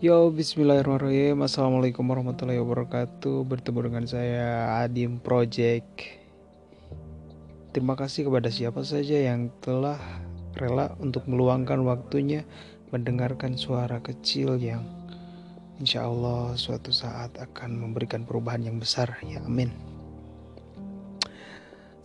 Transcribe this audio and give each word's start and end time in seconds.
Yo, 0.00 0.32
bismillahirrahmanirrahim. 0.32 1.44
Assalamualaikum 1.44 2.00
warahmatullahi 2.08 2.56
wabarakatuh. 2.56 3.44
Bertemu 3.44 3.84
dengan 3.84 4.04
saya 4.08 4.80
Adim 4.80 5.20
Project. 5.20 6.16
Terima 7.76 7.92
kasih 8.00 8.32
kepada 8.32 8.48
siapa 8.48 8.80
saja 8.80 9.20
yang 9.20 9.52
telah 9.60 10.00
rela 10.56 10.96
untuk 11.04 11.28
meluangkan 11.28 11.84
waktunya 11.84 12.48
Mendengarkan 12.96 13.60
suara 13.60 14.00
kecil 14.00 14.56
yang 14.56 14.88
Insya 15.84 16.08
Allah 16.08 16.56
suatu 16.56 16.96
saat 16.96 17.36
akan 17.36 17.76
memberikan 17.76 18.24
perubahan 18.24 18.72
yang 18.72 18.80
besar. 18.80 19.20
Ya 19.28 19.44
amin. 19.44 19.68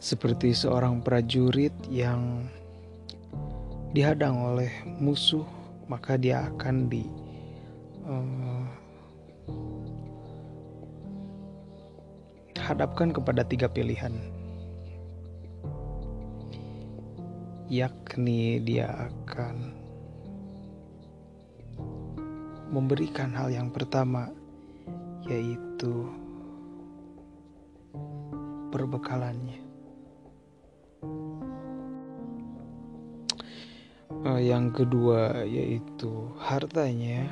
Seperti 0.04 0.52
seorang 0.52 1.00
prajurit 1.00 1.72
yang 1.88 2.44
dihadang 3.96 4.36
oleh 4.36 4.84
musuh 5.00 5.48
Maka 5.88 6.20
dia 6.20 6.52
akan 6.52 6.92
di 6.92 7.24
uh, 8.06 8.66
hadapkan 12.66 13.14
kepada 13.14 13.46
tiga 13.46 13.70
pilihan. 13.70 14.14
Yakni 17.66 18.62
dia 18.62 18.90
akan 19.10 19.74
memberikan 22.70 23.34
hal 23.34 23.50
yang 23.50 23.70
pertama 23.74 24.30
yaitu 25.26 26.10
perbekalannya. 28.70 29.62
Uh, 34.26 34.42
yang 34.42 34.74
kedua 34.74 35.46
yaitu 35.46 36.34
hartanya 36.42 37.30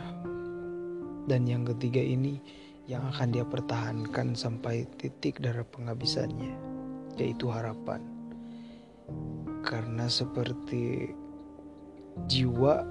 dan 1.30 1.48
yang 1.48 1.64
ketiga 1.64 2.04
ini 2.04 2.40
yang 2.88 3.08
akan 3.16 3.32
dia 3.32 3.48
pertahankan 3.48 4.36
sampai 4.36 4.84
titik 5.00 5.40
darah 5.40 5.64
penghabisannya, 5.64 6.56
yaitu 7.16 7.48
harapan. 7.48 8.04
Karena 9.64 10.12
seperti 10.12 11.16
jiwa, 12.28 12.84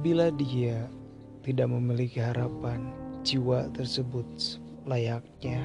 bila 0.00 0.32
dia 0.32 0.88
tidak 1.44 1.68
memiliki 1.68 2.24
harapan, 2.24 2.88
jiwa 3.20 3.68
tersebut 3.76 4.24
layaknya 4.88 5.60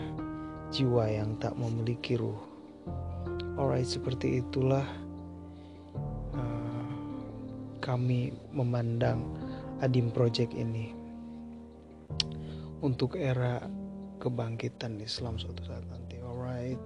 jiwa 0.73 1.08
yang 1.08 1.39
tak 1.39 1.56
memiliki 1.56 2.19
ruh. 2.19 2.39
Alright, 3.56 3.88
seperti 3.88 4.44
itulah 4.44 4.84
uh, 6.36 6.91
kami 7.80 8.36
memandang 8.52 9.23
Adim 9.84 10.16
Project 10.16 10.56
ini 10.56 10.95
untuk 12.80 13.20
era 13.20 13.59
kebangkitan 14.23 14.95
Islam 15.03 15.36
suatu 15.36 15.59
saat 15.67 15.84
nanti. 15.92 16.23
Alright, 16.23 16.80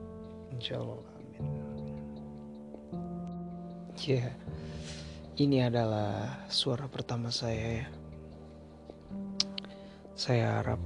insya 0.49 0.81
Allah, 0.81 1.05
amin. 1.21 1.43
Ya, 4.01 4.17
yeah. 4.17 4.33
ini 5.37 5.61
adalah 5.61 6.41
suara 6.49 6.89
pertama 6.89 7.29
saya 7.29 7.85
ya. 7.85 7.87
Saya 10.17 10.45
harap 10.57 10.81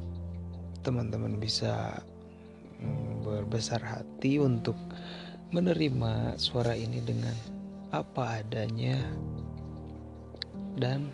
teman-teman 0.84 1.40
bisa 1.40 2.04
mm, 2.84 3.24
berbesar 3.24 3.80
hati 3.80 4.36
untuk 4.44 4.76
menerima 5.56 6.36
suara 6.36 6.76
ini 6.76 7.00
dengan 7.00 7.36
apa 7.96 8.44
adanya 8.44 9.00
dan 10.76 11.12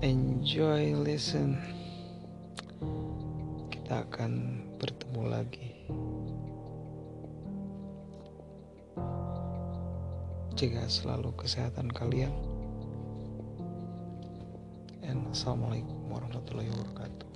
enjoy 0.00 0.92
listen. 1.00 1.56
Kita 3.72 4.04
akan 4.04 4.62
bertemu 4.76 5.22
lagi. 5.28 5.70
Jaga 10.56 10.84
selalu 10.92 11.32
kesehatan 11.40 11.88
kalian. 11.88 12.32
And 15.00 15.24
assalamualaikum 15.32 16.12
warahmatullahi 16.12 16.68
wabarakatuh 16.68 17.29